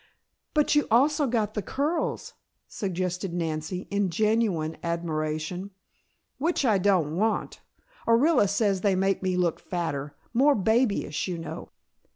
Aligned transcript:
"But 0.55 0.73
you 0.73 0.87
also 0.89 1.27
got 1.27 1.53
the 1.53 1.61
curls," 1.61 2.33
suggested 2.67 3.35
Nancy, 3.35 3.87
in 3.91 4.09
genuine 4.09 4.77
admiration. 4.81 5.69
"Which 6.39 6.65
I 6.65 6.79
don't 6.79 7.15
want. 7.15 7.61
Orilla 8.07 8.49
says 8.49 8.81
they 8.81 8.95
make 8.95 9.21
me 9.21 9.37
look 9.37 9.59
fatter, 9.59 10.15
more 10.33 10.55
babyish, 10.55 11.27
you 11.27 11.37
know." 11.37 11.69